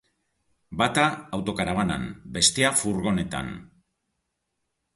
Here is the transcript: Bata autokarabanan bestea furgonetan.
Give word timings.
Bata 0.81 1.03
autokarabanan 1.37 2.07
bestea 2.39 2.73
furgonetan. 2.81 3.53